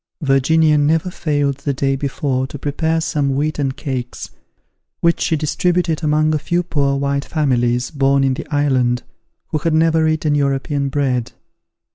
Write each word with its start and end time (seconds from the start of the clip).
Virginia 0.23 0.79
never 0.79 1.11
failed 1.11 1.57
the 1.57 1.75
day 1.75 1.95
before 1.95 2.47
to 2.47 2.57
prepare 2.57 2.99
some 2.99 3.35
wheaten 3.35 3.71
cakes, 3.71 4.31
which 4.99 5.21
she 5.21 5.35
distributed 5.35 6.01
among 6.03 6.33
a 6.33 6.39
few 6.39 6.63
poor 6.63 6.97
white 6.97 7.23
families, 7.25 7.91
born 7.91 8.23
in 8.23 8.33
the 8.33 8.47
island, 8.47 9.03
who 9.49 9.59
had 9.59 9.75
never 9.75 10.07
eaten 10.07 10.33
European 10.33 10.89
bread. 10.89 11.33